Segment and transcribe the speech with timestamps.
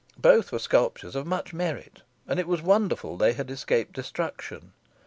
[0.17, 4.73] Both were sculptures of much merit, and it was wonderful they had escaped destruction.